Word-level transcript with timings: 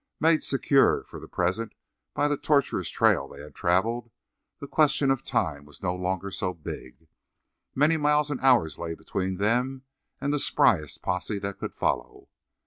Made 0.19 0.41
secure 0.43 1.03
for 1.03 1.19
the 1.19 1.27
present 1.27 1.75
by 2.15 2.27
the 2.27 2.35
tortuous 2.35 2.89
trail 2.89 3.27
they 3.27 3.39
had 3.43 3.53
travelled, 3.53 4.09
the 4.57 4.65
question 4.67 5.11
of 5.11 5.23
time 5.23 5.63
was 5.63 5.83
no 5.83 5.93
longer 5.93 6.31
so 6.31 6.55
big. 6.55 7.07
Many 7.75 7.97
miles 7.97 8.31
and 8.31 8.41
hours 8.41 8.79
lay 8.79 8.95
between 8.95 9.37
them 9.37 9.83
and 10.19 10.33
the 10.33 10.39
spryest 10.39 11.03
posse 11.03 11.37
that 11.37 11.59
could 11.59 11.75
follow. 11.75 12.29